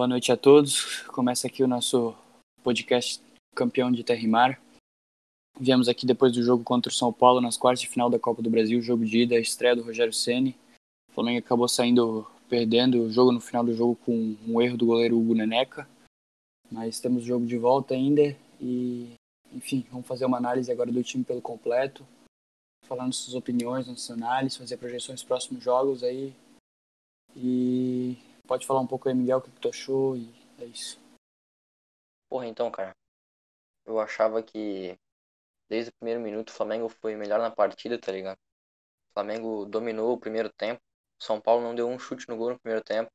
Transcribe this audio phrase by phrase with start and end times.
[0.00, 1.02] Boa noite a todos.
[1.08, 2.16] Começa aqui o nosso
[2.62, 3.22] podcast
[3.54, 4.58] Campeão de Terra e Mar.
[5.60, 8.40] Viemos aqui depois do jogo contra o São Paulo nas quartas de final da Copa
[8.40, 10.56] do Brasil, jogo de ida, estreia do Rogério Ceni.
[11.10, 14.86] O Flamengo acabou saindo perdendo o jogo no final do jogo com um erro do
[14.86, 15.86] goleiro Hugo Neneca.
[16.72, 19.12] Mas temos o jogo de volta ainda e,
[19.52, 22.06] enfim, vamos fazer uma análise agora do time pelo completo,
[22.86, 26.32] falando suas opiniões, nossas análises, fazer projeções próximos jogos aí.
[27.36, 28.16] E
[28.50, 30.98] Pode falar um pouco aí, Miguel, o que, tu achou e é isso.
[32.28, 32.96] Porra, então, cara.
[33.86, 34.98] Eu achava que
[35.68, 38.38] desde o primeiro minuto o Flamengo foi melhor na partida, tá ligado?
[39.10, 40.82] O Flamengo dominou o primeiro tempo.
[41.20, 43.08] O São Paulo não deu um chute no gol no primeiro tempo.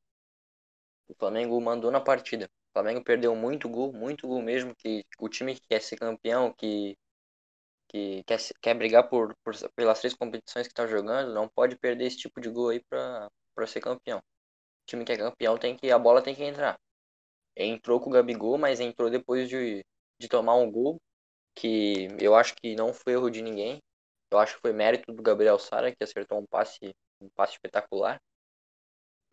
[1.06, 2.46] O Flamengo mandou na partida.
[2.70, 4.74] O Flamengo perdeu muito gol, muito gol mesmo.
[4.74, 6.96] Que o time que quer ser campeão, que,
[7.88, 12.06] que quer, quer brigar por, por pelas três competições que tá jogando, não pode perder
[12.06, 14.22] esse tipo de gol aí pra, pra ser campeão
[14.86, 16.78] time que é campeão tem que a bola tem que entrar.
[17.56, 19.84] Entrou com o Gabigol, mas entrou depois de,
[20.20, 20.98] de tomar um gol
[21.54, 23.80] que eu acho que não foi erro de ninguém.
[24.30, 28.20] Eu acho que foi mérito do Gabriel Sara que acertou um passe, um passe espetacular.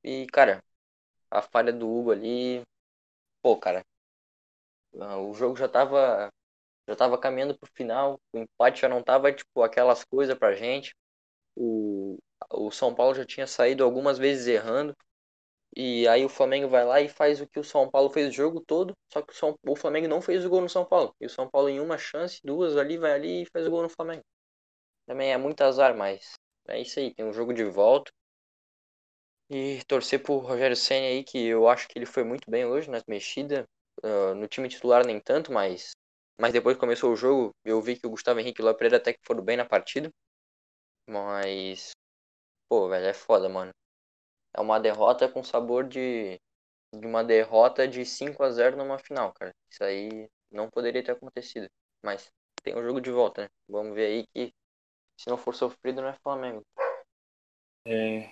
[0.03, 0.63] E, cara,
[1.31, 2.61] a falha do Hugo ali,
[3.43, 3.83] pô, cara,
[4.99, 6.29] ah, o jogo já tava
[6.89, 10.93] já tava caminhando pro final, o empate já não tava tipo aquelas coisas pra gente.
[11.55, 12.17] O,
[12.51, 14.95] o São Paulo já tinha saído algumas vezes errando.
[15.75, 18.31] E aí o Flamengo vai lá e faz o que o São Paulo fez o
[18.31, 21.15] jogo todo, só que o, São, o Flamengo não fez o gol no São Paulo.
[21.19, 23.81] E o São Paulo em uma chance, duas ali, vai ali e faz o gol
[23.81, 24.21] no Flamengo.
[25.07, 26.33] Também é muito azar, mas
[26.67, 28.11] é isso aí, tem um jogo de volta.
[29.49, 32.89] E torcer pro Rogério Senna aí, que eu acho que ele foi muito bem hoje
[32.89, 33.65] nas mexidas.
[34.03, 35.91] Uh, no time titular nem tanto, mas,
[36.39, 38.97] mas depois que começou o jogo, eu vi que o Gustavo Henrique e o Pereira
[38.97, 40.09] até que foram bem na partida.
[41.07, 41.91] Mas,
[42.69, 43.71] pô, velho, é foda, mano
[44.55, 46.39] é uma derrota com sabor de,
[46.93, 49.51] de uma derrota de 5 a 0 numa final, cara.
[49.71, 51.67] Isso aí não poderia ter acontecido.
[52.03, 52.31] Mas
[52.61, 53.47] tem um jogo de volta, né?
[53.67, 54.53] Vamos ver aí que
[55.19, 56.61] se não for sofrido não é Flamengo.
[57.85, 58.29] É,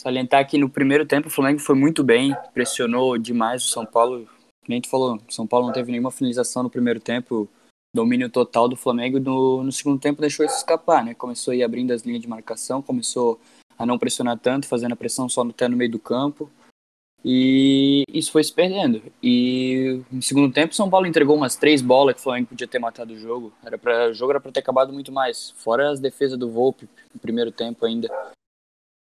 [0.00, 4.28] salientar que no primeiro tempo o Flamengo foi muito bem, pressionou demais o São Paulo.
[4.68, 7.48] Nem tu falou, São Paulo não teve nenhuma finalização no primeiro tempo,
[7.94, 9.18] domínio total do Flamengo.
[9.18, 11.14] No, no segundo tempo deixou isso escapar, né?
[11.14, 13.40] Começou a ir abrindo as linhas de marcação, começou
[13.78, 16.50] a não pressionar tanto, fazendo a pressão só até no meio do campo.
[17.24, 19.02] E isso foi se perdendo.
[19.22, 22.78] E no segundo tempo, São Paulo entregou umas três bolas que o Flamengo podia ter
[22.78, 23.52] matado o jogo.
[23.64, 25.50] Era pra, o jogo era para ter acabado muito mais.
[25.50, 28.08] Fora as defesas do Volpe no primeiro tempo ainda.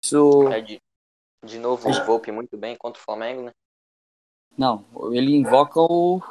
[0.04, 0.48] Isso.
[0.50, 0.80] É de,
[1.44, 3.52] de novo, o Volpe muito bem contra o Flamengo, né?
[4.56, 6.22] Não, ele invoca o,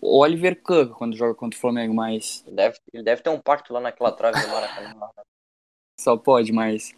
[0.00, 2.44] o Oliver Kahn quando joga contra o Flamengo, mas.
[2.46, 4.94] Ele deve, ele deve ter um pacto lá naquela trave do Maracanã.
[5.98, 6.94] Só pode, mas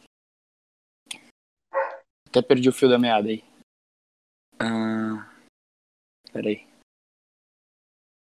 [2.35, 3.45] até perdi o fio da meada aí.
[4.59, 5.31] Ah,
[6.33, 6.67] peraí.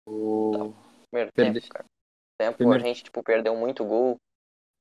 [0.07, 0.73] O...
[1.11, 1.59] Primeiro Perde...
[1.59, 1.85] tempo, cara.
[2.39, 2.83] Tempo Primeiro...
[2.83, 4.15] a gente, tipo, perdeu muito gol.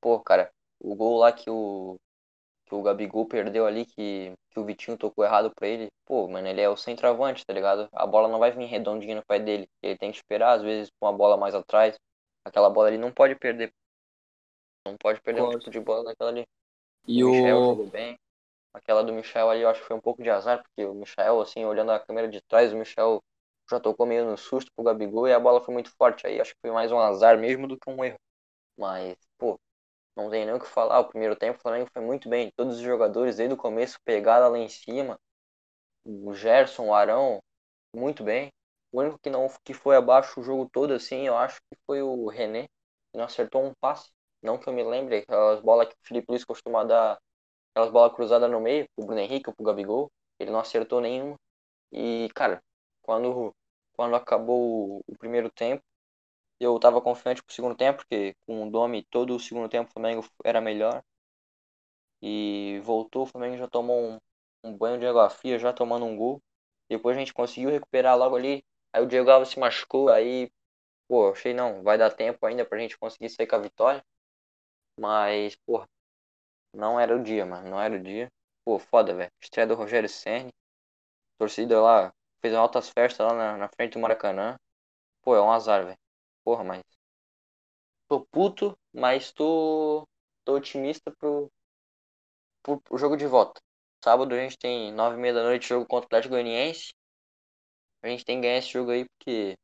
[0.00, 0.50] Pô, cara,
[0.80, 1.96] o gol lá que o
[2.66, 5.88] que o Gabigol perdeu ali, que, que o Vitinho tocou errado pra ele.
[6.04, 7.88] Pô, mano, ele é o centroavante, tá ligado?
[7.92, 9.68] A bola não vai vir redondinha no pé dele.
[9.82, 11.96] Ele tem que esperar, às vezes, com a bola mais atrás.
[12.44, 13.72] Aquela bola ali não pode perder.
[14.84, 15.56] Não pode perder pode.
[15.56, 16.44] um tipo de bola daquela ali.
[17.06, 17.64] E o Michel o...
[17.66, 18.18] jogou bem.
[18.76, 21.40] Aquela do Michel ali eu acho que foi um pouco de azar, porque o Michel,
[21.40, 23.22] assim, olhando a câmera de trás, o Michel
[23.70, 26.26] já tocou meio no susto pro Gabigol e a bola foi muito forte.
[26.26, 28.18] Aí acho que foi mais um azar mesmo do que um erro.
[28.78, 29.58] Mas, pô,
[30.16, 31.00] não tem nem o que falar.
[31.00, 32.52] O primeiro tempo o Flamengo foi muito bem.
[32.56, 35.18] Todos os jogadores desde o começo, pegada lá em cima.
[36.04, 37.40] O Gerson, o Arão,
[37.94, 38.50] muito bem.
[38.92, 42.02] O único que não que foi abaixo o jogo todo, assim, eu acho que foi
[42.02, 42.64] o René,
[43.12, 44.10] que não acertou um passe.
[44.42, 47.18] Não que eu me lembre, aquelas bolas que o Felipe Luiz costuma dar
[47.76, 51.36] aquelas bolas cruzadas no meio, pro Bruno Henrique pro Gabigol, ele não acertou nenhuma.
[51.92, 52.62] E, cara,
[53.02, 53.54] quando,
[53.96, 55.82] quando acabou o, o primeiro tempo,
[56.60, 59.92] eu tava confiante pro segundo tempo, porque com o Domi todo o segundo tempo o
[59.92, 61.02] Flamengo era melhor.
[62.22, 64.18] E voltou, o Flamengo já tomou um,
[64.64, 66.42] um banho de água fria, já tomando um gol.
[66.88, 68.64] Depois a gente conseguiu recuperar logo ali.
[68.92, 70.50] Aí o Diego Alves se machucou, aí,
[71.08, 74.04] pô, achei não, vai dar tempo ainda pra gente conseguir sair com a vitória.
[74.98, 75.84] Mas, pô,
[76.72, 77.68] não era o dia, mano.
[77.70, 78.28] Não era o dia.
[78.64, 79.30] Pô, foda, velho.
[79.40, 80.52] Estreia do Rogério Senni.
[81.38, 84.56] Torcida lá fez altas festas lá na, na frente do Maracanã.
[85.22, 85.98] Pô, é um azar, velho.
[86.44, 86.82] Porra, mas.
[88.08, 90.06] Tô puto, mas tô.
[90.44, 91.50] tô otimista pro,
[92.62, 93.60] pro, jogo de volta.
[94.02, 96.92] Sábado a gente tem nove e meia da noite jogo contra o Atlético Goianiense.
[98.02, 99.56] A gente tem que ganhar esse jogo aí porque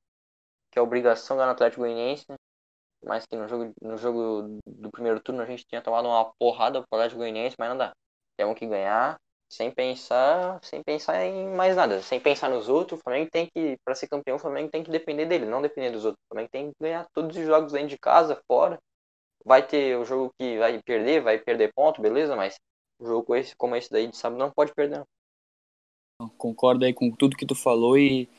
[0.71, 2.37] que é obrigação ganhar no Atlético Goianiense, né?
[3.05, 6.81] Mais que no jogo, no jogo do primeiro turno a gente tinha tomado uma porrada
[6.81, 7.93] pro Atlético Goianiense, mas não dá.
[8.37, 9.17] Temos que ganhar
[9.53, 12.99] sem pensar, sem pensar em mais nada, sem pensar nos outros.
[12.99, 15.91] O Flamengo tem que, para ser campeão, o Flamengo tem que depender dele, não depender
[15.91, 16.23] dos outros.
[16.25, 18.79] O Flamengo tem que ganhar todos os jogos dentro de casa, fora.
[19.45, 22.59] Vai ter o jogo que vai perder, vai perder ponto, beleza, mas
[22.99, 25.05] o jogo como esse, como esse daí de sábado não pode perder.
[26.39, 28.31] Concordo aí com tudo que tu falou e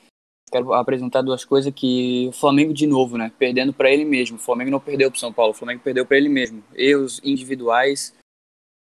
[0.54, 4.38] quero apresentar duas coisas que o Flamengo de novo, né, perdendo para ele mesmo.
[4.38, 6.64] O Flamengo não perdeu para São Paulo, o Flamengo perdeu para ele mesmo.
[6.76, 8.14] Erros individuais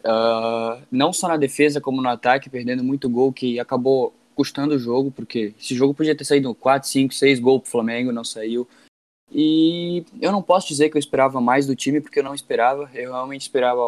[0.02, 4.80] Uh, não só na defesa, como no ataque, perdendo muito gol, que acabou custando o
[4.80, 8.68] jogo, porque esse jogo podia ter saído 4, 5, 6 gols pro Flamengo, não saiu.
[9.32, 12.90] E eu não posso dizer que eu esperava mais do time, porque eu não esperava.
[12.94, 13.82] Eu realmente esperava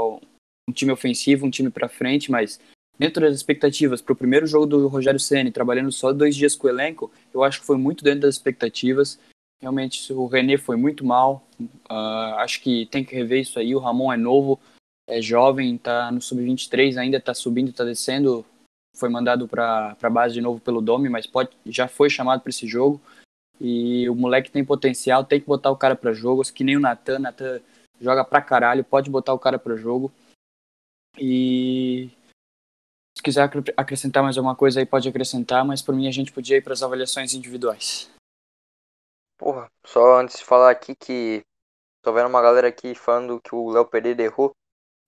[0.68, 2.60] um time ofensivo, um time para frente, mas
[3.00, 6.68] dentro das expectativas, para o primeiro jogo do Rogério Ceni, trabalhando só dois dias com
[6.68, 9.18] o elenco, eu acho que foi muito dentro das expectativas.
[9.62, 11.48] Realmente o René foi muito mal.
[11.90, 13.74] Uh, acho que tem que rever isso aí.
[13.74, 14.60] O Ramon é novo,
[15.08, 18.46] é jovem, tá no sub-23 ainda, tá subindo, tá descendo.
[18.98, 22.50] Foi mandado para a base de novo pelo Domi, mas pode, já foi chamado para
[22.50, 23.02] esse jogo.
[23.62, 26.80] E o moleque tem potencial, tem que botar o cara para jogo, que nem o
[26.80, 27.60] Natan, Natan
[28.00, 30.12] joga pra caralho, pode botar o cara para jogo.
[31.18, 32.10] E
[33.20, 36.56] se quiser acrescentar mais alguma coisa aí, pode acrescentar, mas por mim a gente podia
[36.56, 38.10] ir para as avaliações individuais.
[39.38, 41.44] Porra, só antes de falar aqui que
[42.02, 44.54] tô vendo uma galera aqui falando que o Léo Pereira errou.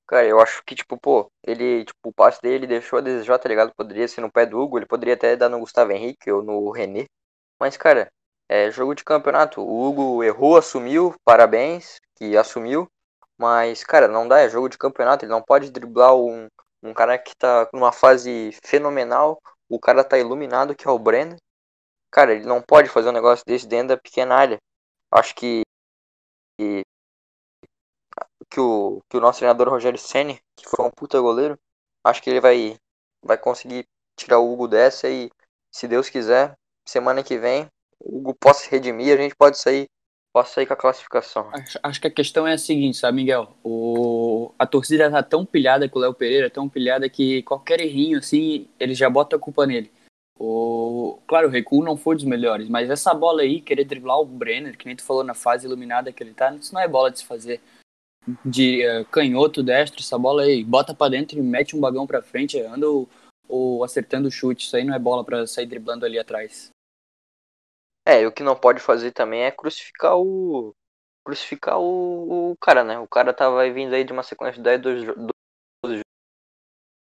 [0.06, 3.48] Cara, eu acho que, tipo, pô, ele, tipo, o passe dele deixou a desejar, tá
[3.48, 3.74] ligado?
[3.74, 6.70] Poderia ser no pé do Hugo, ele poderia até dar no Gustavo Henrique ou no
[6.70, 7.06] René.
[7.58, 8.12] Mas, cara,
[8.50, 9.62] é jogo de campeonato.
[9.62, 12.90] O Hugo errou, assumiu, parabéns, que assumiu.
[13.38, 15.24] Mas, cara, não dá, é jogo de campeonato.
[15.24, 16.50] Ele não pode driblar um,
[16.84, 19.42] um cara que tá numa fase fenomenal.
[19.70, 21.38] O cara tá iluminado, que é o Brenner.
[22.12, 24.58] Cara, ele não pode fazer um negócio desse dentro da pequena área.
[25.12, 25.62] Acho que,
[26.60, 26.84] que
[28.52, 31.58] que o, que o nosso treinador Rogério Senni, que foi um puta goleiro,
[32.04, 32.78] acho que ele vai,
[33.24, 33.86] vai conseguir
[34.18, 35.32] tirar o Hugo dessa e,
[35.72, 36.54] se Deus quiser,
[36.86, 37.68] semana que vem,
[38.00, 39.88] o Hugo possa se redimir, a gente pode sair,
[40.34, 41.50] possa sair com a classificação.
[41.54, 43.56] Acho, acho, que a questão é a seguinte, sabe, Miguel?
[43.64, 48.20] O, a torcida tá tão pilhada com o Léo Pereira, tão pilhada que qualquer errinho,
[48.20, 49.92] assim, eles já botam a culpa nele.
[50.40, 54.26] O, claro, o recuo não foi dos melhores, mas essa bola aí, querer driblar o
[54.26, 57.12] Brenner, que nem tu falou na fase iluminada que ele tá, isso não é bola
[57.12, 57.62] de se fazer
[58.46, 62.22] de uh, canhoto, destro, essa bola aí, bota para dentro e mete um bagão para
[62.22, 62.88] frente, anda
[63.48, 64.66] ou, acertando o chute.
[64.66, 66.70] Isso aí não é bola para sair driblando ali atrás.
[68.06, 70.76] É, e o que não pode fazer também é crucificar o.
[71.26, 73.00] Crucificar o, o cara, né?
[73.00, 75.06] O cara tava vindo aí de uma sequência de 10 dos,
[75.84, 76.02] dos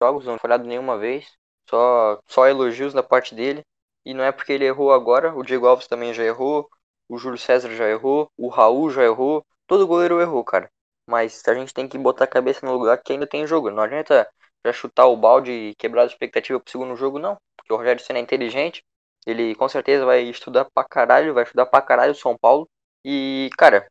[0.03, 1.27] jogos, não falhado nenhuma vez.
[1.69, 3.63] Só, só elogios da parte dele.
[4.05, 6.69] E não é porque ele errou agora, o Diego Alves também já errou,
[7.09, 10.71] o Júlio César já errou, o Raul já errou, todo goleiro errou, cara.
[11.07, 13.71] Mas a gente tem que botar a cabeça no lugar que ainda tem jogo.
[13.71, 14.27] Não adianta
[14.65, 17.37] já chutar o balde e quebrar a expectativa pro segundo jogo, não.
[17.57, 18.83] Porque o Rogério Senna é inteligente.
[19.29, 22.67] Ele com certeza vai estudar pra caralho, vai estudar pra caralho São Paulo.
[23.05, 23.87] E, cara,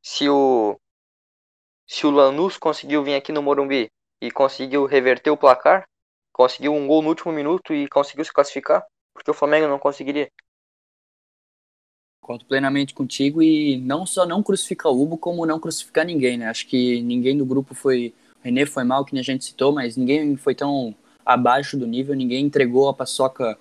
[0.00, 0.78] se o.
[1.84, 3.90] Se o Lanús conseguiu vir aqui no Morumbi
[4.22, 5.84] e conseguiu reverter o placar,
[6.32, 10.28] conseguiu um gol no último minuto e conseguiu se classificar, porque o Flamengo não conseguiria.
[12.20, 16.46] Concordo plenamente contigo e não só não crucificar o Ubo, como não crucificar ninguém, né?
[16.46, 18.14] Acho que ninguém do grupo foi.
[18.38, 20.94] O René foi mal, que a gente citou, mas ninguém foi tão
[21.26, 23.58] abaixo do nível, ninguém entregou a paçoca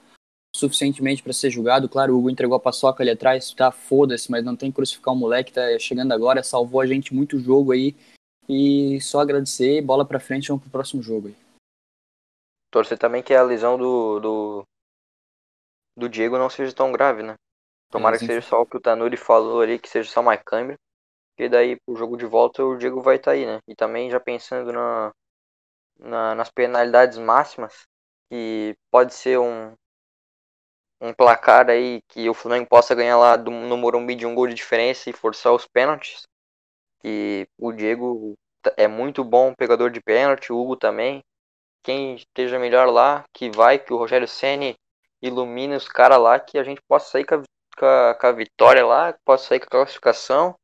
[0.62, 1.90] suficientemente para ser julgado.
[1.90, 5.14] Claro, o Hugo entregou a paçoca ali atrás, tá foda-se, mas não tem que crucificar
[5.14, 7.96] o moleque, tá chegando agora, salvou a gente muito jogo aí.
[8.48, 11.36] E só agradecer, bola para frente, vamos pro próximo jogo aí.
[12.72, 14.64] Torcer também que a lesão do, do,
[15.98, 17.36] do Diego não seja tão grave, né?
[17.90, 20.78] Tomara que seja só o que o Tanuri falou ali, que seja só mais câmbio.
[21.36, 23.60] Porque daí pro jogo de volta o Diego vai estar tá aí, né?
[23.68, 25.12] E também já pensando na,
[26.00, 27.86] na, nas penalidades máximas,
[28.30, 29.74] que pode ser um,
[31.02, 34.48] um placar aí que o Flamengo possa ganhar lá do, no Morumbi de um gol
[34.48, 36.24] de diferença e forçar os pênaltis.
[37.00, 38.36] Que o Diego
[38.78, 41.22] é muito bom pegador de pênalti, o Hugo também.
[41.84, 44.76] Quem esteja melhor lá, que vai, que o Rogério Ceni
[45.22, 47.44] ilumine os caras lá, que a gente possa sair com a
[47.78, 50.56] com a, com a vitória lá, posso sair com a classificação.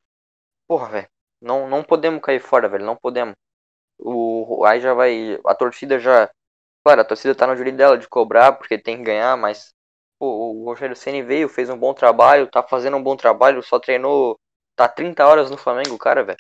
[0.67, 1.07] Porra, velho.
[1.41, 2.85] Não, não podemos cair fora, velho.
[2.85, 3.35] Não podemos.
[3.99, 5.39] O, aí já vai.
[5.45, 6.29] A torcida já.
[6.83, 9.73] Claro, a torcida tá no direito dela de cobrar, porque tem que ganhar, mas.
[10.19, 13.79] Pô, o Rogério Ceni veio, fez um bom trabalho, tá fazendo um bom trabalho, só
[13.79, 14.39] treinou.
[14.75, 16.37] Tá 30 horas no Flamengo, cara, velho.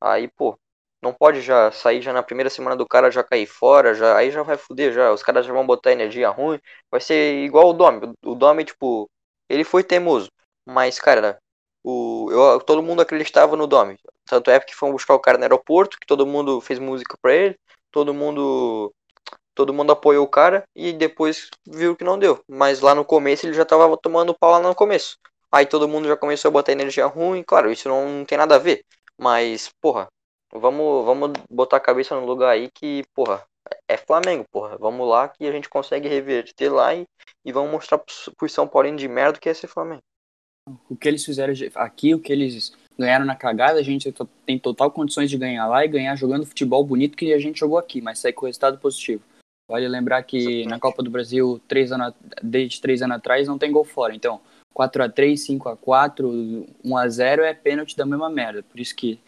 [0.00, 0.58] Aí, pô,
[1.02, 4.30] não pode já sair já na primeira semana do cara já cair fora, já aí
[4.30, 5.12] já vai fuder já.
[5.12, 6.60] Os caras já vão botar energia ruim.
[6.90, 8.12] Vai ser igual o Domi.
[8.24, 9.10] O Domi, tipo,
[9.48, 10.30] ele foi teimoso,
[10.66, 11.38] mas, cara,
[11.84, 13.98] o, eu, todo mundo acreditava no Domi.
[14.26, 17.34] Tanto é que foram buscar o cara no aeroporto, que todo mundo fez música pra
[17.34, 17.56] ele,
[17.90, 18.92] todo mundo
[19.54, 22.42] todo mundo apoiou o cara e depois viu que não deu.
[22.48, 25.18] Mas lá no começo ele já tava tomando pau lá no começo.
[25.50, 28.56] Aí todo mundo já começou a botar energia ruim, claro, isso não, não tem nada
[28.56, 28.84] a ver.
[29.18, 30.08] Mas, porra,
[30.52, 33.44] vamos, vamos botar a cabeça no lugar aí que, porra,
[33.86, 34.76] é Flamengo, porra.
[34.78, 37.06] Vamos lá que a gente consegue reverter lá e,
[37.44, 40.02] e vamos mostrar pro São Paulo de merda que é ser Flamengo.
[40.88, 44.14] O que eles fizeram aqui, o que eles ganharam na cagada, a gente
[44.46, 47.78] tem total condições de ganhar lá e ganhar jogando futebol bonito que a gente jogou
[47.78, 49.22] aqui, mas sair com resultado positivo.
[49.68, 53.72] Vale lembrar que na Copa do Brasil, três anos, desde três anos atrás, não tem
[53.72, 54.14] gol fora.
[54.14, 54.40] Então,
[54.72, 58.62] 4 a 3 5 a 4 1 a 0 é pênalti da mesma merda.
[58.62, 59.20] Por isso que,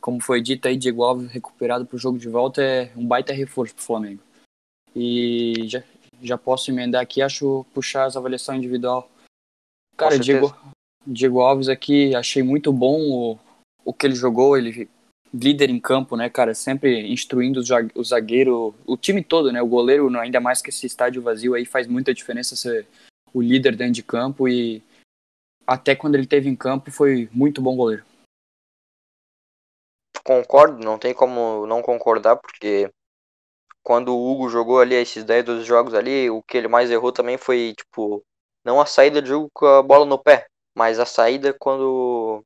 [0.00, 3.74] como foi dito aí, Diego Alves recuperado pro jogo de volta é um baita reforço
[3.74, 4.22] pro Flamengo.
[4.94, 5.82] E já,
[6.22, 9.10] já posso emendar aqui, acho puxar as avaliações individual.
[9.96, 10.54] Cara, Diego,
[11.06, 13.38] Diego Alves aqui, achei muito bom o,
[13.84, 14.88] o que ele jogou, ele
[15.32, 17.60] líder em campo, né, cara, sempre instruindo
[17.94, 21.64] o zagueiro, o time todo, né, o goleiro, ainda mais que esse estádio vazio aí
[21.64, 22.86] faz muita diferença ser
[23.32, 24.82] o líder dentro de campo e
[25.66, 28.04] até quando ele teve em campo foi muito bom goleiro.
[30.24, 32.90] Concordo, não tem como não concordar, porque
[33.82, 37.10] quando o Hugo jogou ali esses 10, 12 jogos ali, o que ele mais errou
[37.10, 38.22] também foi, tipo,
[38.64, 40.46] não a saída de jogo com a bola no pé,
[40.76, 42.44] mas a saída quando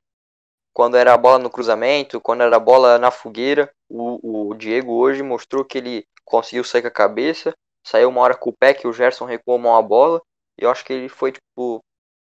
[0.77, 3.73] quando era a bola no cruzamento, quando era a bola na fogueira.
[3.89, 7.51] O, o Diego hoje mostrou que ele conseguiu sair com a cabeça,
[7.83, 10.21] saiu uma hora com o pé que o Gerson recuou mal a bola.
[10.55, 11.79] E eu acho que ele foi, tipo,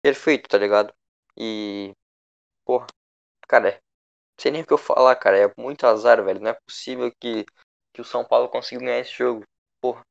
[0.03, 0.93] perfeito, tá ligado?
[1.37, 1.93] E,
[2.65, 2.85] porra,
[3.47, 5.37] cara, não sei nem o que eu falar, cara.
[5.37, 6.41] É muito azar, velho.
[6.41, 7.45] Não é possível que,
[7.93, 9.45] que o São Paulo conseguiu ganhar esse jogo.
[9.81, 10.01] Porra.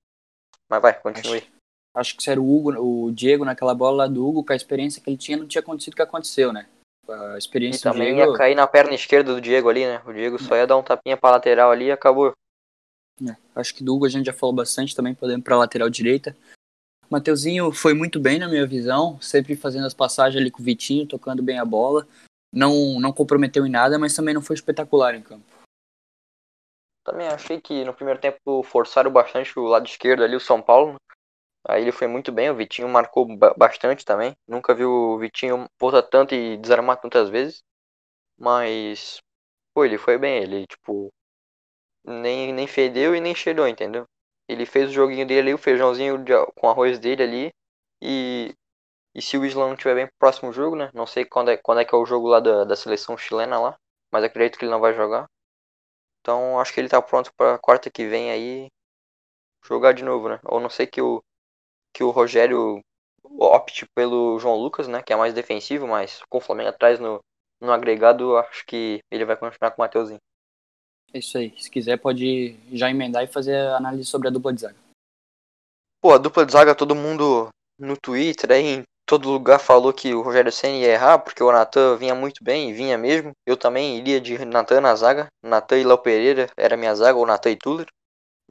[0.70, 1.36] Mas vai, continue.
[1.36, 1.52] Acho,
[1.96, 5.02] acho que se era o Hugo, o Diego naquela bola do Hugo, com a experiência
[5.02, 6.66] que ele tinha, não tinha acontecido o que aconteceu, né?
[7.12, 8.32] A experiência e também Diego...
[8.32, 10.02] ia cair na perna esquerda do Diego ali, né?
[10.06, 12.32] O Diego só ia dar um tapinha pra lateral ali e acabou.
[13.28, 16.36] É, acho que do Hugo a gente já falou bastante também, podendo pra lateral direita.
[17.10, 21.06] Mateuzinho foi muito bem na minha visão, sempre fazendo as passagens ali com o Vitinho,
[21.06, 22.08] tocando bem a bola.
[22.52, 25.44] Não, não comprometeu em nada, mas também não foi espetacular em campo.
[27.04, 30.96] Também achei que no primeiro tempo forçaram bastante o lado esquerdo ali, o São Paulo.
[31.68, 33.26] Aí ele foi muito bem, o Vitinho marcou
[33.56, 34.36] bastante também.
[34.48, 37.62] Nunca vi o Vitinho voltar tanto e desarmar tantas vezes.
[38.38, 39.20] Mas,
[39.74, 41.12] pô, ele foi bem, ele, tipo,
[42.04, 44.06] nem, nem fedeu e nem cheirou, entendeu?
[44.48, 47.52] Ele fez o joguinho dele ali, o feijãozinho de, com arroz dele ali.
[48.02, 48.54] E,
[49.14, 50.90] e se o Isla não estiver bem pro próximo jogo, né?
[50.94, 53.60] Não sei quando é, quando é que é o jogo lá da, da seleção chilena
[53.60, 53.76] lá.
[54.12, 55.26] Mas acredito que ele não vai jogar.
[56.20, 58.68] Então acho que ele tá pronto pra quarta que vem aí
[59.64, 60.40] jogar de novo, né?
[60.44, 61.22] Ou não sei que o,
[61.94, 62.80] que o Rogério
[63.24, 65.02] opte pelo João Lucas, né?
[65.02, 67.20] Que é mais defensivo, mas com o Flamengo atrás no,
[67.60, 70.18] no agregado, acho que ele vai continuar com o Mateuzinho.
[71.12, 71.54] É isso aí.
[71.60, 74.76] Se quiser, pode já emendar e fazer a análise sobre a dupla de zaga.
[76.00, 80.14] Pô, a dupla de zaga, todo mundo no Twitter, aí em todo lugar falou que
[80.14, 83.32] o Rogério Senna ia errar, porque o Natan vinha muito bem, e vinha mesmo.
[83.46, 85.26] Eu também iria de Natan na zaga.
[85.42, 87.86] Natan e Léo Pereira era minha zaga, ou Natan e Tuller.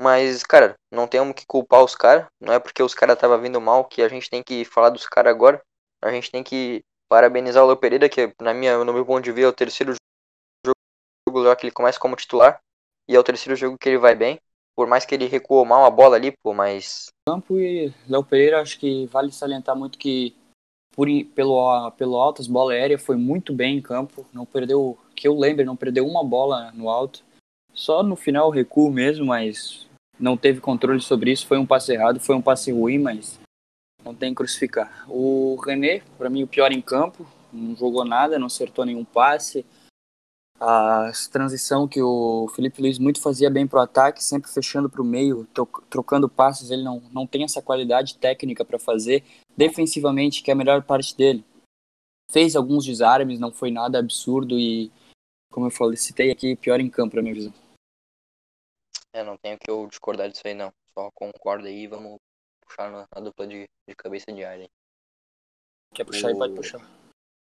[0.01, 2.25] Mas, cara, não temos que culpar os caras.
[2.41, 5.05] Não é porque os caras estavam vindo mal que a gente tem que falar dos
[5.05, 5.61] caras agora.
[6.01, 9.31] A gente tem que parabenizar o Léo Pereira, que na minha, no meu ponto de
[9.31, 9.93] vista é o terceiro
[10.65, 12.59] jogo que ele começa como titular.
[13.07, 14.39] E é o terceiro jogo que ele vai bem.
[14.75, 17.09] Por mais que ele recuou mal a bola ali, pô, mas.
[17.29, 20.35] Campo e Léo Pereira, acho que vale salientar muito que
[20.95, 24.25] por, pelo, pelo alto, as bola aérea foi muito bem em campo.
[24.33, 27.23] Não perdeu, que eu lembro, não perdeu uma bola no alto.
[27.71, 29.90] Só no final recuo mesmo, mas
[30.21, 31.47] não teve controle sobre isso.
[31.47, 33.39] Foi um passe errado, foi um passe ruim, mas
[34.05, 35.05] não tem que crucificar.
[35.09, 37.25] O René, para mim, o pior em campo.
[37.51, 39.65] Não jogou nada, não acertou nenhum passe
[40.61, 45.01] a transição que o Felipe Luiz muito fazia bem para o ataque, sempre fechando para
[45.01, 45.47] o meio,
[45.89, 49.23] trocando passes, ele não, não tem essa qualidade técnica para fazer.
[49.57, 51.43] Defensivamente, que é a melhor parte dele.
[52.29, 54.91] Fez alguns desarmes, não foi nada absurdo e,
[55.51, 57.53] como eu falei, citei aqui, pior em campo, na minha visão.
[59.13, 60.73] É, não tenho que eu discordar disso aí, não.
[60.93, 62.19] Só concordo aí vamos
[62.61, 64.69] puxar na, na dupla de, de cabeça de área.
[65.93, 66.31] Quer puxar o...
[66.31, 66.79] e pode puxar.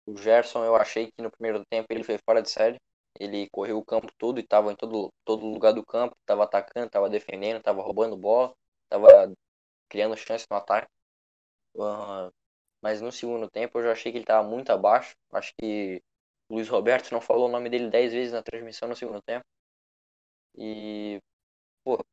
[0.05, 2.77] O Gerson, eu achei que no primeiro tempo ele foi fora de série.
[3.19, 6.88] Ele correu o campo todo e estava em todo, todo lugar do campo, estava atacando,
[6.88, 8.53] estava defendendo, estava roubando bola,
[8.86, 9.31] estava
[9.88, 10.88] criando chances no ataque.
[11.75, 12.33] Uh,
[12.81, 15.15] mas no segundo tempo eu já achei que ele estava muito abaixo.
[15.31, 16.01] Acho que
[16.50, 19.45] o Luiz Roberto não falou o nome dele dez vezes na transmissão no segundo tempo.
[20.55, 21.19] E,
[21.84, 22.04] pô,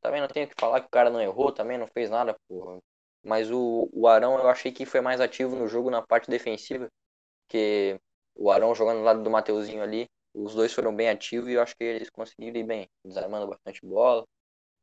[0.00, 2.78] também não tenho que falar que o cara não errou, também não fez nada, pô.
[3.24, 6.88] Mas o, o Arão eu achei que foi mais ativo no jogo na parte defensiva.
[7.48, 8.00] Que
[8.36, 11.62] o Arão jogando do lado do Mateuzinho ali, os dois foram bem ativos e eu
[11.62, 14.24] acho que eles conseguiram ir bem, desarmando bastante bola.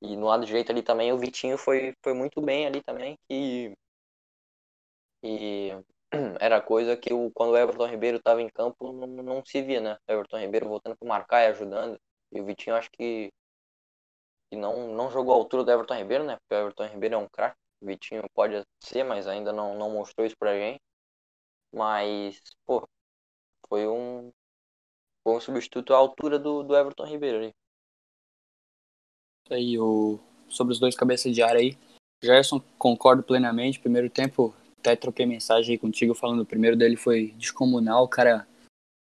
[0.01, 3.17] E no lado direito ali também o Vitinho foi, foi muito bem ali também.
[3.29, 3.73] E,
[5.23, 5.71] e
[6.39, 9.81] era coisa que o, quando o Everton Ribeiro estava em campo não, não se via,
[9.81, 9.97] né?
[10.07, 11.99] O Everton Ribeiro voltando para marcar e ajudando.
[12.31, 13.31] E o Vitinho acho que,
[14.49, 16.37] que não, não jogou a altura do Everton Ribeiro, né?
[16.37, 17.57] Porque o Everton Ribeiro é um craque.
[17.81, 20.81] Vitinho pode ser, mas ainda não, não mostrou isso pra gente.
[21.71, 22.87] Mas, pô,
[23.67, 24.31] foi um,
[25.23, 27.53] foi um substituto à altura do, do Everton Ribeiro ali.
[29.49, 31.77] Aí, o, sobre os dois cabeças de área aí,
[32.23, 33.79] Gerson, concordo plenamente.
[33.79, 38.47] Primeiro tempo, até troquei mensagem aí contigo falando, o primeiro dele foi descomunal, o cara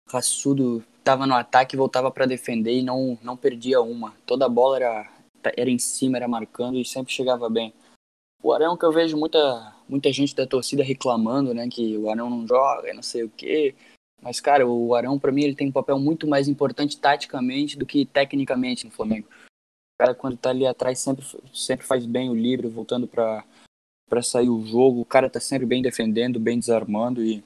[0.08, 4.14] raçudo, tava no ataque, voltava para defender e não, não perdia uma.
[4.24, 5.12] Toda bola era,
[5.56, 7.72] era em cima, era marcando e sempre chegava bem.
[8.42, 12.30] O Arão que eu vejo muita, muita gente da torcida reclamando, né, que o Arão
[12.30, 13.74] não joga, não sei o quê.
[14.22, 17.86] Mas, cara, o Arão, para mim, ele tem um papel muito mais importante taticamente do
[17.86, 19.28] que tecnicamente no Flamengo.
[19.28, 23.44] O cara, quando tá ali atrás, sempre, sempre faz bem o livre, voltando para
[24.08, 25.00] para sair o jogo.
[25.00, 27.42] O cara tá sempre bem defendendo, bem desarmando e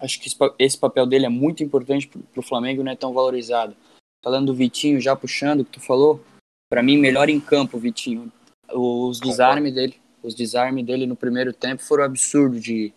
[0.00, 3.76] acho que esse papel dele é muito importante para o Flamengo não é tão valorizado.
[4.22, 6.22] Falando do Vitinho, já puxando o que tu falou,
[6.68, 8.32] para mim melhor em campo, Vitinho.
[8.72, 12.92] Os desarmes dele, os desarmes dele no primeiro tempo foram absurdos de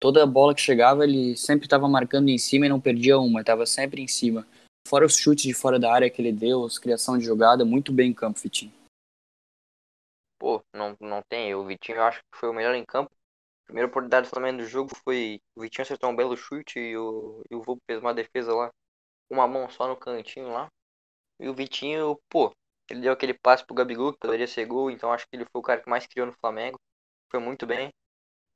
[0.00, 3.40] toda a bola que chegava, ele sempre estava marcando em cima e não perdia uma,
[3.40, 4.46] estava sempre em cima.
[4.86, 7.92] Fora os chutes de fora da área que ele deu, as criação de jogada, muito
[7.92, 8.72] bem em campo, Vitinho
[10.38, 11.54] pô, não, não tem.
[11.54, 13.10] O Vitinho eu acho que foi o melhor em campo.
[13.64, 16.96] A primeira oportunidade do Flamengo do jogo foi o Vitinho acertou um belo chute e
[16.96, 18.70] o, e o Volpe fez uma defesa lá,
[19.30, 20.68] uma mão só no cantinho lá.
[21.40, 22.52] E o Vitinho, pô,
[22.90, 25.60] ele deu aquele passe pro Gabigol que poderia ser gol, então acho que ele foi
[25.60, 26.78] o cara que mais criou no Flamengo.
[27.30, 27.90] Foi muito bem.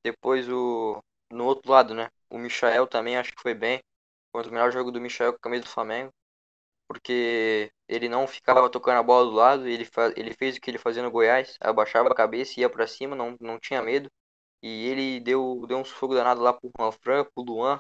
[0.05, 2.09] Depois o no outro lado, né?
[2.31, 3.81] O Michael também acho que foi bem.
[4.33, 6.13] Foi o melhor jogo do Michael com a camisa do Flamengo
[6.91, 10.77] porque ele não ficava tocando a bola do lado, ele, ele fez o que ele
[10.77, 14.11] fazia no Goiás, abaixava a cabeça, ia para cima, não, não tinha medo,
[14.61, 17.79] e ele deu, deu um sufoco danado lá pro Manfran, pro Luan,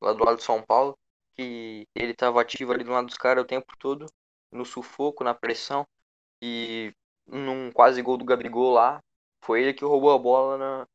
[0.00, 0.96] lá do lado de São Paulo,
[1.34, 4.06] que ele estava ativo ali do lado dos caras o tempo todo,
[4.52, 5.86] no sufoco, na pressão,
[6.42, 6.92] e
[7.26, 9.00] num quase gol do Gabigol lá,
[9.44, 10.86] foi ele que roubou a bola na,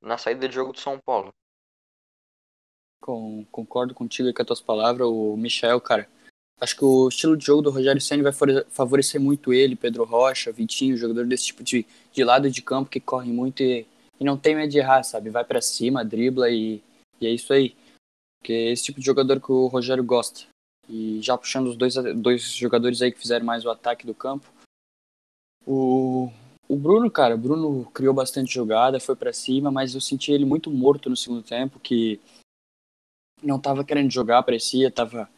[0.00, 1.32] na saída de jogo do São Paulo.
[3.02, 6.08] Com, concordo contigo com as tuas palavras, o Michel, cara,
[6.60, 8.32] Acho que o estilo de jogo do Rogério Senna vai
[8.68, 13.00] favorecer muito ele, Pedro Rocha, Vitinho, jogador desse tipo de, de lado de campo que
[13.00, 13.86] corre muito e,
[14.20, 15.30] e não tem medo de errar, sabe?
[15.30, 16.82] Vai para cima, dribla e,
[17.18, 17.74] e é isso aí.
[18.38, 20.42] Porque é esse tipo de jogador que o Rogério gosta.
[20.90, 24.46] E já puxando os dois, dois jogadores aí que fizeram mais o ataque do campo.
[25.64, 26.32] O,
[26.68, 30.44] o Bruno, cara, o Bruno criou bastante jogada, foi para cima, mas eu senti ele
[30.44, 32.20] muito morto no segundo tempo, que
[33.40, 35.28] não tava querendo jogar, parecia, tava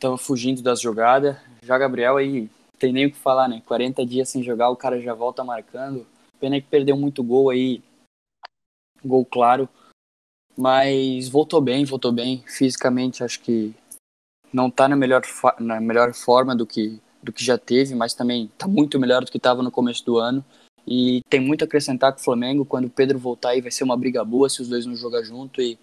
[0.00, 1.36] tava fugindo das jogadas.
[1.62, 3.62] Já Gabriel aí tem nem o que falar, né?
[3.66, 6.06] 40 dias sem jogar, o cara já volta marcando.
[6.40, 7.82] Pena que perdeu muito gol aí.
[9.04, 9.68] Gol claro.
[10.56, 12.42] Mas voltou bem, voltou bem.
[12.46, 13.74] Fisicamente acho que
[14.52, 15.22] não tá na melhor,
[15.58, 19.30] na melhor forma do que, do que já teve, mas também tá muito melhor do
[19.30, 20.44] que estava no começo do ano.
[20.86, 22.64] E tem muito a acrescentar com o Flamengo.
[22.64, 25.22] Quando o Pedro voltar aí vai ser uma briga boa se os dois não jogar
[25.22, 25.60] junto.
[25.60, 25.78] E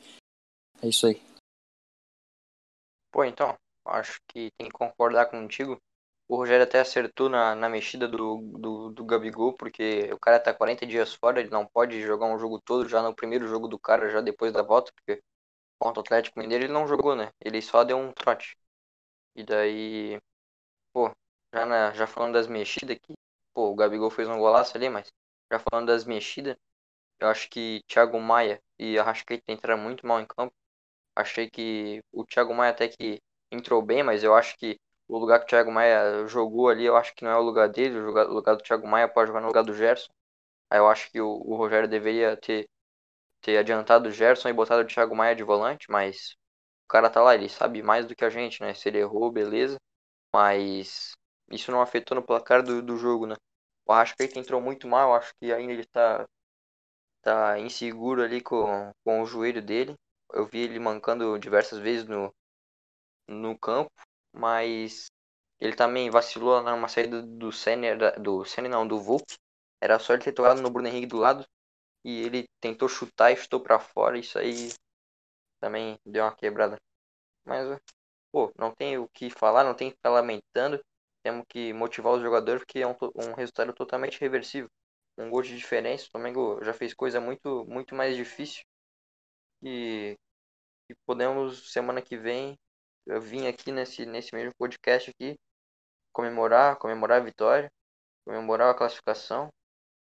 [0.81, 1.21] é isso aí.
[3.11, 5.77] Pô, então, acho que tem que concordar contigo.
[6.29, 10.53] O Rogério até acertou na, na mexida do, do, do Gabigol, porque o cara tá
[10.53, 13.79] 40 dias fora, ele não pode jogar um jogo todo já no primeiro jogo do
[13.79, 15.21] cara, já depois da volta, porque
[15.79, 17.31] contra o Atlético Mineiro ele não jogou, né?
[17.41, 18.57] Ele só deu um trote.
[19.35, 20.19] E daí,
[20.93, 21.11] pô,
[21.53, 23.15] já, na, já falando das mexidas aqui,
[23.53, 25.09] pô, o Gabigol fez um golaço ali, mas
[25.51, 26.57] já falando das mexidas,
[27.19, 30.53] eu acho que Thiago Maia e Arrascaeta entraram muito mal em campo.
[31.15, 35.39] Achei que o Thiago Maia até que entrou bem, mas eu acho que o lugar
[35.39, 37.97] que o Thiago Maia jogou ali, eu acho que não é o lugar dele.
[37.99, 40.11] O lugar, do Thiago Maia pode jogar no lugar do Gerson.
[40.69, 42.69] Aí eu acho que o, o Rogério deveria ter,
[43.41, 46.35] ter adiantado o Gerson e botado o Thiago Maia de volante, mas
[46.85, 48.73] o cara tá lá, ele sabe mais do que a gente, né?
[48.73, 49.77] Se ele errou, beleza.
[50.33, 51.13] Mas
[51.51, 53.35] isso não afetou no placar do, do jogo, né?
[53.85, 56.25] O Arrascaeta entrou muito mal, acho que ainda ele tá,
[57.21, 59.95] tá inseguro ali com, com o joelho dele.
[60.33, 62.33] Eu vi ele mancando diversas vezes no,
[63.27, 63.91] no campo,
[64.33, 65.07] mas
[65.59, 69.35] ele também vacilou numa saída do Senna, do Senna não, do Volk.
[69.81, 71.45] Era só ele ter tocado no Bruno Henrique do lado
[72.03, 74.71] e ele tentou chutar e chutou para fora, isso aí
[75.59, 76.77] também deu uma quebrada.
[77.45, 77.79] Mas,
[78.31, 80.81] pô, não tem o que falar, não tem que ficar lamentando.
[81.23, 84.69] Temos que motivar os jogadores porque é um, um resultado totalmente reversível.
[85.17, 88.63] Um gol de diferença, o Flamengo já fez coisa muito, muito mais difícil.
[89.63, 90.15] E,
[90.89, 92.57] e podemos, semana que vem,
[93.05, 95.37] eu vim aqui nesse, nesse mesmo podcast aqui
[96.13, 97.71] comemorar, comemorar a vitória
[98.27, 99.47] comemorar a classificação.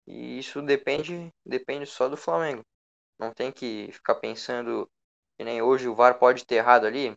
[0.07, 2.63] E isso depende, depende só do Flamengo.
[3.19, 4.89] Não tem que ficar pensando
[5.39, 7.15] que nem hoje o VAR pode ter errado ali.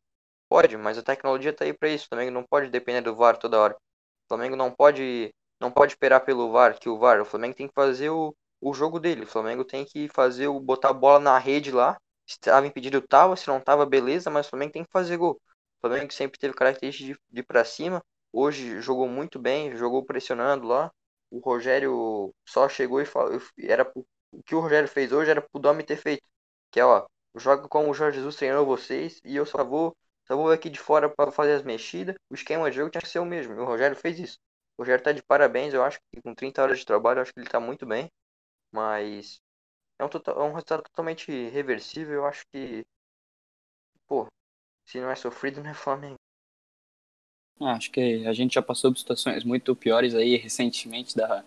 [0.49, 2.05] Pode, mas a tecnologia está aí para isso.
[2.05, 3.75] O Flamengo não pode depender do VAR toda hora.
[3.75, 7.21] O Flamengo não pode, não pode esperar pelo VAR que o VAR.
[7.21, 9.23] O Flamengo tem que fazer o, o jogo dele.
[9.23, 11.97] O Flamengo tem que fazer o botar a bola na rede lá.
[12.27, 13.35] Se estava impedido, tava.
[13.35, 14.29] Se não tava, beleza.
[14.29, 15.33] Mas o Flamengo tem que fazer gol.
[15.79, 18.01] O Flamengo sempre teve característica de, de para cima.
[18.31, 20.91] Hoje jogou muito bem, jogou pressionando lá.
[21.33, 23.91] O Rogério só chegou e falou, era
[24.31, 26.23] o que o Rogério fez hoje era pro Domi ter feito,
[26.71, 29.95] que é ó, joga como o Jorge Jesus treinou vocês e eu só vou
[30.27, 32.15] só vou aqui de fora para fazer as mexidas.
[32.29, 33.53] O esquema de jogo tinha que ser o mesmo.
[33.53, 34.39] E o Rogério fez isso.
[34.77, 37.33] O Rogério tá de parabéns, eu acho que com 30 horas de trabalho, eu acho
[37.33, 38.09] que ele tá muito bem.
[38.71, 39.41] Mas
[39.99, 42.15] é um, total, é um resultado totalmente reversível.
[42.15, 42.85] Eu acho que,
[44.07, 44.27] pô,
[44.85, 46.19] se não é sofrido, não é Flamengo.
[47.59, 51.43] Ah, acho que a gente já passou por situações muito piores aí recentemente, da...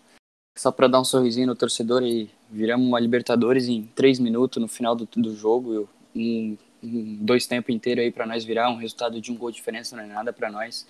[0.57, 4.69] só para dar um sorrisinho no torcedor e viramos uma Libertadores em três minutos no
[4.69, 9.21] final do, do jogo, um, um, dois tempos inteiros aí para nós virar, um resultado
[9.21, 10.87] de um gol de diferença não é nada para nós.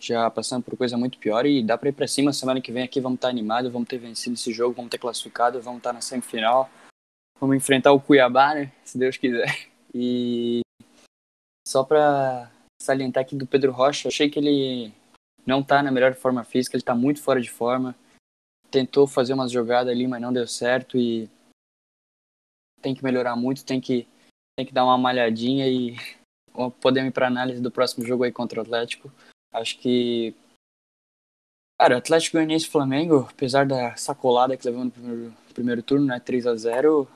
[0.00, 2.32] Já passamos por coisa muito pior e dá para ir para cima.
[2.32, 4.98] Semana que vem aqui vamos estar tá animados, vamos ter vencido esse jogo, vamos ter
[4.98, 6.68] classificado, vamos estar tá na semifinal.
[7.40, 8.72] Vamos enfrentar o Cuiabá, né?
[8.84, 9.68] Se Deus quiser.
[9.94, 10.62] E
[11.66, 12.50] só para
[12.84, 14.92] salientar aqui do Pedro Rocha, achei que ele
[15.46, 17.94] não tá na melhor forma física, ele tá muito fora de forma.
[18.70, 21.28] Tentou fazer umas jogadas ali, mas não deu certo e
[22.80, 24.06] tem que melhorar muito, tem que
[24.56, 25.96] tem que dar uma malhadinha e
[26.80, 29.12] podemos ir para análise do próximo jogo aí contra o Atlético.
[29.52, 30.34] Acho que
[31.78, 36.46] Cara, Atlético Goianiense Flamengo, apesar da sacolada que levou no primeiro, primeiro turno, né, 3
[36.46, 37.08] a 0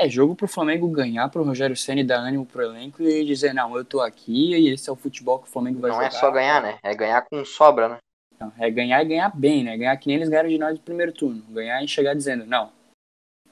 [0.00, 3.76] é jogo pro Flamengo ganhar, pro Rogério Senna dar ânimo pro elenco e dizer, não,
[3.76, 6.10] eu tô aqui e esse é o futebol que o Flamengo vai não jogar.
[6.10, 6.78] Não é só ganhar, né?
[6.82, 7.98] É ganhar com sobra, né?
[8.38, 9.76] Não, é ganhar e ganhar bem, né?
[9.76, 11.42] Ganhar que nem eles ganharam de nós no primeiro turno.
[11.50, 12.72] Ganhar e chegar dizendo, não,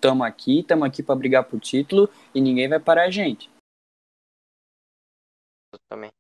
[0.01, 3.51] tamo aqui, tamo aqui para brigar por título e ninguém vai parar a gente.
[5.75, 6.15] Exatamente.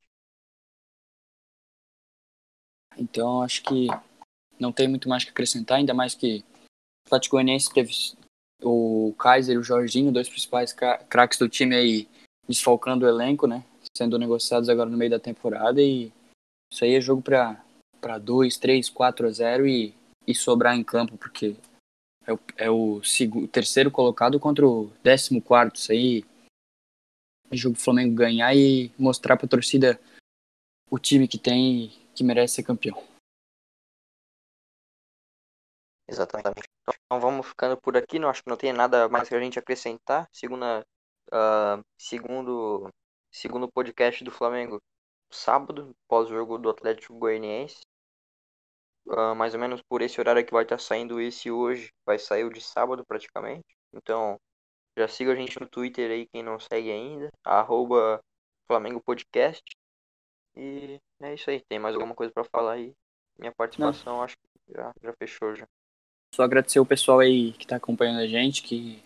[2.98, 3.86] Então, acho que
[4.60, 6.44] não tem muito mais que acrescentar, ainda mais que
[7.04, 7.92] o Atlético Goianiense teve
[8.62, 10.72] o Kaiser e o Jorginho, dois principais
[11.08, 12.08] craques do time aí,
[12.48, 13.64] desfalcando o elenco, né?
[13.96, 16.12] Sendo negociados agora no meio da temporada e
[16.72, 19.94] isso aí é jogo para 2, 3, 4 a 0 e,
[20.26, 21.56] e sobrar em campo, porque
[22.26, 25.76] é o, é o segundo, terceiro colocado contra o décimo quarto.
[25.76, 26.24] Isso aí
[27.50, 29.98] é jogo do Flamengo ganhar e mostrar para a torcida
[30.90, 33.02] o time que tem que merece ser campeão.
[36.06, 36.67] Exatamente.
[37.04, 38.18] Então vamos ficando por aqui.
[38.18, 40.28] Não acho que não tem nada mais que a gente acrescentar.
[40.32, 40.84] Segunda,
[41.32, 42.90] uh, segundo,
[43.30, 44.80] segundo podcast do Flamengo,
[45.30, 47.80] sábado, pós-jogo do Atlético Goianiense.
[49.06, 52.44] Uh, mais ou menos por esse horário que vai estar saindo esse hoje, vai sair
[52.44, 53.64] o de sábado praticamente.
[53.92, 54.38] Então
[54.98, 58.20] já siga a gente no Twitter aí, quem não segue ainda, arroba
[58.66, 59.62] Flamengo Podcast.
[60.56, 61.62] E é isso aí.
[61.68, 62.92] Tem mais alguma coisa para falar aí?
[63.38, 64.22] Minha participação não.
[64.22, 65.66] acho que já, já fechou já.
[66.34, 69.02] Só agradecer o pessoal aí que está acompanhando a gente, que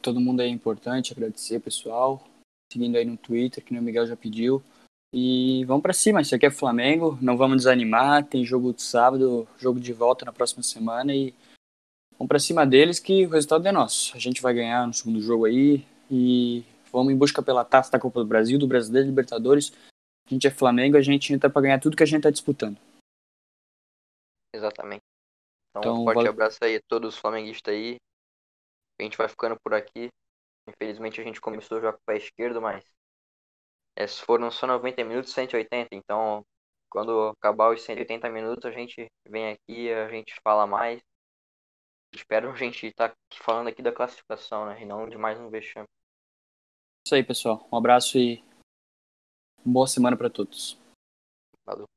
[0.00, 2.26] todo mundo é importante, agradecer pessoal,
[2.72, 4.62] seguindo aí no Twitter, que o Miguel já pediu.
[5.12, 9.48] E vamos para cima, isso aqui é Flamengo, não vamos desanimar, tem jogo de sábado,
[9.58, 11.34] jogo de volta na próxima semana e
[12.18, 14.14] vamos para cima deles que o resultado é nosso.
[14.16, 17.98] A gente vai ganhar no segundo jogo aí e vamos em busca pela taça da
[17.98, 19.72] Copa do Brasil, do Brasileiro Libertadores.
[20.26, 22.76] A gente é Flamengo, a gente entra para ganhar tudo que a gente está disputando.
[24.54, 25.02] Exatamente.
[25.78, 26.28] Então, então um forte vale...
[26.28, 27.96] abraço aí a todos os flamenguistas aí.
[28.98, 30.08] A gente vai ficando por aqui.
[30.68, 32.84] Infelizmente a gente começou já com o pé esquerdo, mas
[33.96, 35.88] esses foram só 90 minutos, 180.
[35.92, 36.44] Então,
[36.90, 41.00] quando acabar os 180 minutos, a gente vem aqui, a gente fala mais.
[42.14, 44.80] Espero a gente estar tá falando aqui da classificação, né?
[44.80, 45.86] E não de mais um vexame.
[47.06, 47.68] Isso aí, pessoal.
[47.72, 48.42] Um abraço e
[49.64, 50.78] boa semana para todos.
[51.64, 51.95] Valeu.